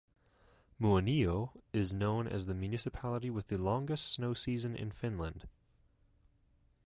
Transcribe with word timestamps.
Muonio 0.81 1.51
is 1.73 1.93
known 1.93 2.27
as 2.27 2.47
the 2.47 2.55
municipality 2.55 3.29
with 3.29 3.49
the 3.49 3.57
longest 3.59 4.11
snow 4.11 4.33
season 4.33 4.75
in 4.75 4.89
Finland. 4.91 5.47